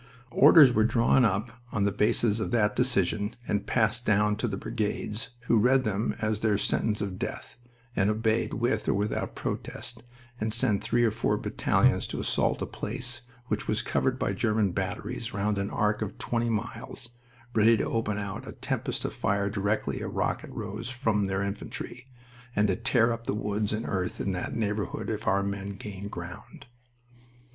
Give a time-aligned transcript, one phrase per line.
[0.31, 5.29] Orders were drawn up on the basis of that decision and passed down to brigades,
[5.41, 7.55] who read them as their sentence of death,
[7.95, 10.01] and obeyed with or without protest,
[10.39, 14.71] and sent three or four battalions to assault a place which was covered by German
[14.71, 17.09] batteries round an arc of twenty miles,
[17.53, 22.07] ready to open out a tempest of fire directly a rocket rose from their infantry,
[22.55, 26.09] and to tear up the woods and earth in that neighborhood if our men gained
[26.09, 26.65] ground.